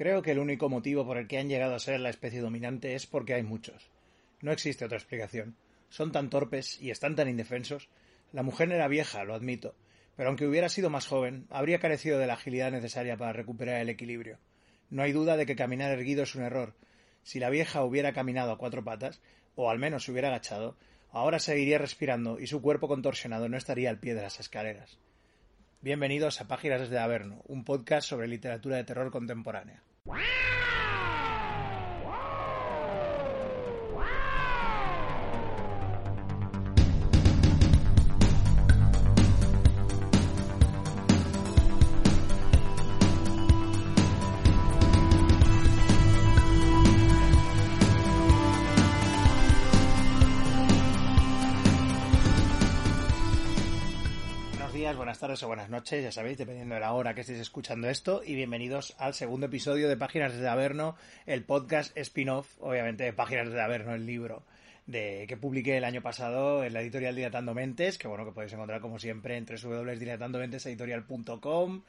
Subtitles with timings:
[0.00, 2.94] Creo que el único motivo por el que han llegado a ser la especie dominante
[2.94, 3.90] es porque hay muchos.
[4.40, 5.56] No existe otra explicación.
[5.90, 7.90] Son tan torpes y están tan indefensos.
[8.32, 9.74] La mujer era vieja, lo admito,
[10.16, 13.90] pero aunque hubiera sido más joven, habría carecido de la agilidad necesaria para recuperar el
[13.90, 14.38] equilibrio.
[14.88, 16.72] No hay duda de que caminar erguido es un error.
[17.22, 19.20] Si la vieja hubiera caminado a cuatro patas,
[19.54, 20.78] o al menos se hubiera agachado,
[21.10, 24.98] ahora seguiría respirando y su cuerpo contorsionado no estaría al pie de las escaleras.
[25.82, 29.82] Bienvenidos a Páginas desde Averno, un podcast sobre literatura de terror contemporánea.
[55.10, 58.22] Buenas tardes o buenas noches, ya sabéis, dependiendo de la hora que estéis escuchando esto,
[58.24, 60.94] y bienvenidos al segundo episodio de Páginas desde Averno,
[61.26, 64.44] el podcast spin-off, obviamente, de Páginas desde Averno, el libro
[64.90, 68.52] de que publiqué el año pasado en la editorial Dilatando Mentes, que bueno, que podéis
[68.52, 71.82] encontrar como siempre en www.dilatandomentes.editorial.com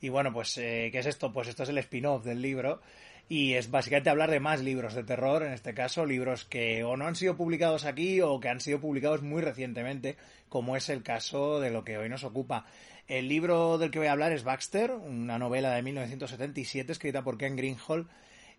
[0.00, 1.32] y bueno, pues, eh, ¿qué es esto?
[1.32, 2.80] Pues esto es el spin-off del libro
[3.28, 6.96] y es básicamente hablar de más libros de terror, en este caso, libros que o
[6.96, 10.16] no han sido publicados aquí o que han sido publicados muy recientemente,
[10.48, 12.64] como es el caso de lo que hoy nos ocupa.
[13.06, 17.38] El libro del que voy a hablar es Baxter, una novela de 1977 escrita por
[17.38, 18.08] Ken Greenhall.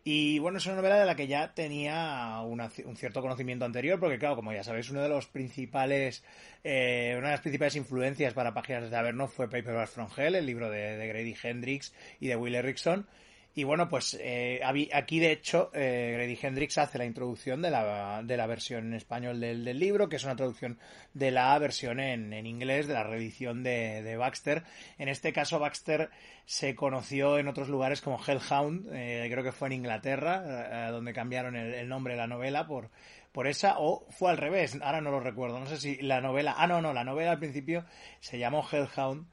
[0.04, 4.18] Y bueno, es una novela de la que ya tenía un cierto conocimiento anterior, porque
[4.18, 6.24] claro, como ya sabéis, uno de los principales,
[6.64, 10.46] eh, una de las principales influencias para Páginas de Averno fue Paperback from Hell, el
[10.46, 13.08] libro de, de Grady Hendrix y de Will Erickson.
[13.56, 18.22] Y bueno, pues eh, aquí de hecho eh, Grady Hendrix hace la introducción de la,
[18.24, 20.78] de la versión en español del, del libro, que es una traducción
[21.14, 24.64] de la versión en, en inglés, de la reedición de, de Baxter.
[24.98, 26.10] En este caso Baxter
[26.46, 31.56] se conoció en otros lugares como Hellhound, eh, creo que fue en Inglaterra, donde cambiaron
[31.56, 32.92] el, el nombre de la novela por,
[33.32, 36.56] por esa, o fue al revés, ahora no lo recuerdo, no sé si la novela,
[36.58, 37.84] ah no, no, la novela al principio
[38.20, 39.28] se llamó Hellhound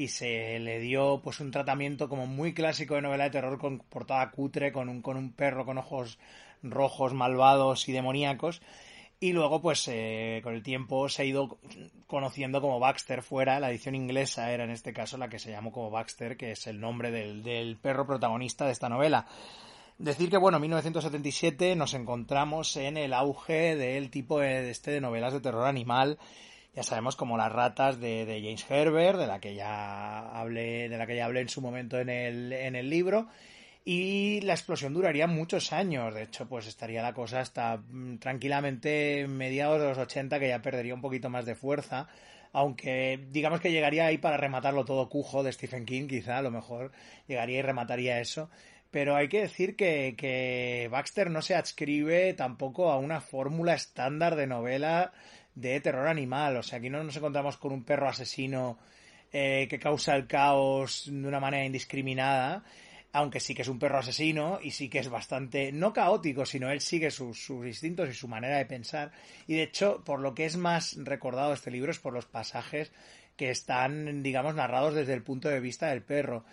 [0.00, 3.80] y se le dio pues un tratamiento como muy clásico de novela de terror con
[3.80, 6.18] portada cutre, con un, con un perro con ojos
[6.62, 8.62] rojos, malvados y demoníacos.
[9.20, 11.58] Y luego, pues, eh, con el tiempo se ha ido
[12.06, 13.60] conociendo como Baxter fuera.
[13.60, 16.66] La edición inglesa era en este caso la que se llamó como Baxter, que es
[16.66, 19.26] el nombre del, del perro protagonista de esta novela.
[19.98, 25.02] Decir que, bueno, en 1977 nos encontramos en el auge del tipo de, este de
[25.02, 26.18] novelas de terror animal
[26.74, 30.98] ya sabemos como las ratas de, de, James Herbert, de la que ya hablé, de
[30.98, 33.28] la que ya hablé en su momento en el, en el libro.
[33.84, 36.14] Y la explosión duraría muchos años.
[36.14, 40.62] De hecho, pues estaría la cosa hasta mm, tranquilamente mediados de los 80, que ya
[40.62, 42.06] perdería un poquito más de fuerza.
[42.52, 46.50] Aunque digamos que llegaría ahí para rematarlo todo cujo de Stephen King, quizá a lo
[46.50, 46.92] mejor
[47.26, 48.50] llegaría y remataría eso.
[48.90, 54.34] Pero hay que decir que, que Baxter no se adscribe tampoco a una fórmula estándar
[54.36, 55.12] de novela
[55.54, 56.56] de terror animal.
[56.56, 58.78] O sea, aquí no nos encontramos con un perro asesino
[59.32, 62.64] eh, que causa el caos de una manera indiscriminada,
[63.12, 66.70] aunque sí que es un perro asesino y sí que es bastante, no caótico, sino
[66.70, 69.12] él sigue sus, instintos y su manera de pensar.
[69.46, 72.92] Y de hecho, por lo que es más recordado este libro es por los pasajes
[73.36, 76.44] que están, digamos, narrados desde el punto de vista del perro.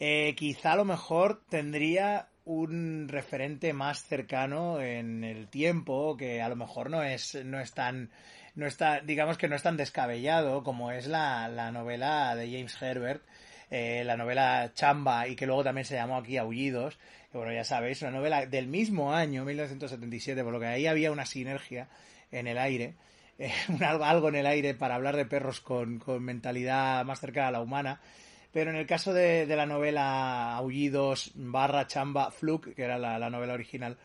[0.00, 6.48] Eh, quizá a lo mejor tendría un referente más cercano en el tiempo, que a
[6.48, 8.10] lo mejor no es, no es tan,
[8.54, 12.80] no está, digamos que no es tan descabellado como es la, la novela de James
[12.80, 13.22] Herbert,
[13.70, 16.98] eh, la novela Chamba, y que luego también se llamó aquí Aullidos,
[17.32, 21.10] que bueno, ya sabéis, una novela del mismo año, 1977, por lo que ahí había
[21.10, 21.88] una sinergia
[22.30, 22.94] en el aire,
[23.38, 27.52] eh, algo, en el aire para hablar de perros con, con mentalidad más cercana a
[27.52, 28.00] la humana,
[28.52, 33.18] pero en el caso de, de la novela Aullidos barra Chamba Fluke, que era la,
[33.18, 33.96] la, novela original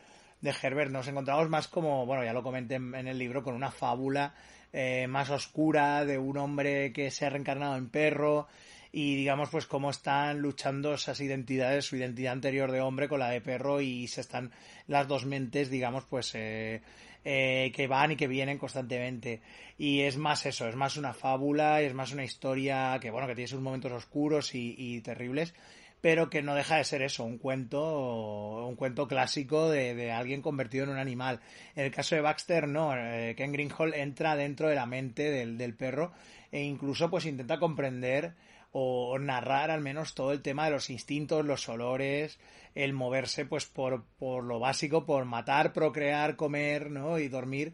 [0.41, 3.71] de Herbert, nos encontramos más como, bueno, ya lo comenté en, el libro, con una
[3.71, 4.33] fábula
[4.71, 8.47] eh, más oscura de un hombre que se ha reencarnado en perro
[8.91, 13.29] y digamos pues cómo están luchando esas identidades, su identidad anterior de hombre con la
[13.29, 14.51] de perro y se están
[14.87, 16.81] las dos mentes, digamos, pues eh,
[17.23, 19.41] eh, que van y que vienen constantemente.
[19.77, 23.35] Y es más eso, es más una fábula, es más una historia que, bueno, que
[23.35, 25.53] tiene sus momentos oscuros y, y terribles,
[26.01, 30.85] pero que no deja de ser eso, un cuento, un cuento clásico de, alguien convertido
[30.85, 31.41] en un animal.
[31.75, 35.57] En el caso de Baxter, no, eh, Ken Greenhall entra dentro de la mente del,
[35.57, 36.11] del perro
[36.51, 38.33] e incluso pues intenta comprender
[38.71, 42.39] o narrar al menos todo el tema de los instintos, los olores,
[42.75, 47.17] el moverse pues por, por lo básico, por matar, procrear, comer, ¿no?
[47.19, 47.73] y dormir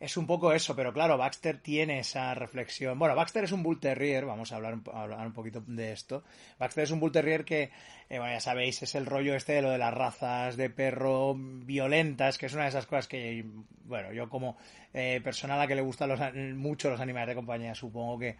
[0.00, 2.98] es un poco eso, pero claro, Baxter tiene esa reflexión.
[2.98, 6.22] Bueno, Baxter es un Bull Terrier, vamos a hablar, un poquito de esto.
[6.58, 7.70] Baxter es un Bull Terrier que,
[8.08, 11.34] eh, bueno, ya sabéis, es el rollo este de lo de las razas de perro
[11.36, 13.44] violentas, que es una de esas cosas que,
[13.84, 14.56] bueno, yo como
[14.94, 16.20] eh, persona a la que le gustan los,
[16.54, 18.36] mucho los animales de compañía, supongo que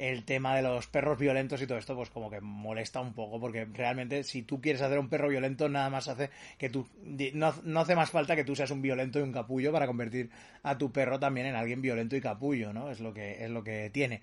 [0.00, 3.38] el tema de los perros violentos y todo esto, pues como que molesta un poco,
[3.38, 6.88] porque realmente si tú quieres hacer un perro violento, nada más hace que tú,
[7.34, 10.30] no, no hace más falta que tú seas un violento y un capullo para convertir
[10.62, 12.90] a tu perro también en alguien violento y capullo, ¿no?
[12.90, 14.22] Es lo que, es lo que tiene.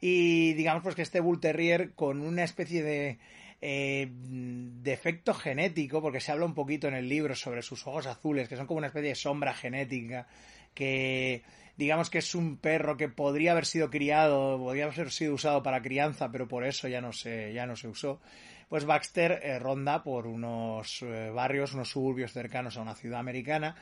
[0.00, 3.18] Y digamos pues que este Bull Terrier con una especie de
[3.60, 8.48] eh, defecto genético, porque se habla un poquito en el libro sobre sus ojos azules,
[8.48, 10.26] que son como una especie de sombra genética,
[10.72, 11.42] que
[11.80, 15.80] digamos que es un perro que podría haber sido criado, podría haber sido usado para
[15.80, 18.20] crianza, pero por eso ya no se, ya no se usó.
[18.68, 23.76] Pues Baxter eh, ronda por unos eh, barrios, unos suburbios cercanos a una ciudad americana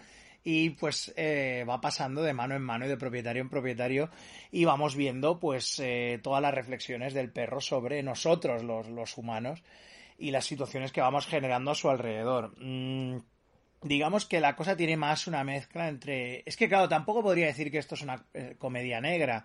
[0.44, 4.10] y pues eh, va pasando de mano en mano y de propietario en propietario
[4.52, 5.82] y vamos viendo pues
[6.22, 9.64] todas las reflexiones del perro sobre nosotros los, los, humanos
[10.16, 12.54] y las situaciones que vamos generando a su alrededor.
[12.58, 13.18] Mm,
[13.82, 16.42] digamos que la cosa tiene más una mezcla entre...
[16.46, 19.44] Es que claro, tampoco podría decir que esto es una eh, comedia negra.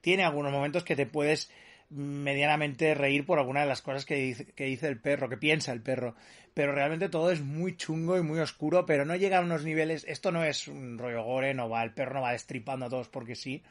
[0.00, 1.50] Tiene algunos momentos que te puedes
[1.90, 5.72] medianamente reír por alguna de las cosas que dice, que dice el perro, que piensa
[5.72, 6.14] el perro.
[6.54, 10.04] Pero realmente todo es muy chungo y muy oscuro, pero no llega a unos niveles...
[10.08, 13.08] Esto no es un rollo gore, no va, el perro no va destripando a todos
[13.08, 13.62] porque sí,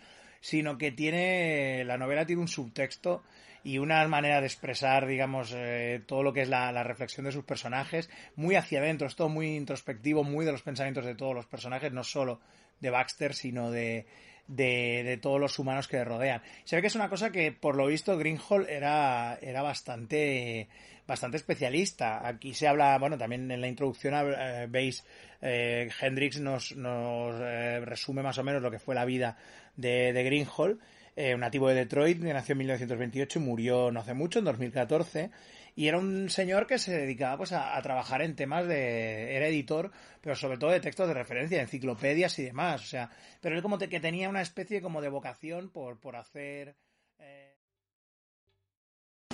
[0.41, 1.83] sino que tiene...
[1.85, 3.23] La novela tiene un subtexto
[3.63, 7.45] y una manera de expresar, digamos, eh, todo lo que es la, reflexión de sus
[7.45, 11.45] personajes, muy hacia adentro, es todo muy introspectivo, muy de los pensamientos de todos los
[11.45, 12.41] personajes, no solo
[12.81, 14.05] de Baxter, sino de,
[14.47, 16.41] de, todos los humanos que le rodean.
[16.65, 20.67] Se ve que es una cosa que, por lo visto, Greenhall era, era bastante,
[21.07, 22.27] bastante especialista.
[22.27, 25.05] Aquí se habla, bueno, también en la introducción eh, veis,
[25.41, 29.37] eh, Hendrix nos, nos resume más o menos lo que fue la vida
[29.77, 30.81] de, de Greenhall
[31.15, 35.31] eh, un nativo de Detroit, nació en 1928 y murió no hace mucho, en 2014.
[35.75, 39.35] Y era un señor que se dedicaba pues a, trabajar en temas de...
[39.35, 42.81] Era editor, pero sobre todo de textos de referencia, enciclopedias y demás.
[42.81, 43.09] O sea,
[43.41, 46.75] pero él como que tenía una especie como de vocación por, por hacer...
[47.19, 47.55] Eh,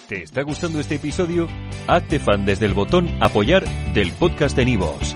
[0.07, 1.47] ¿Te está gustando este episodio?
[1.87, 5.15] Hazte fan desde el botón apoyar del podcast de Nivos.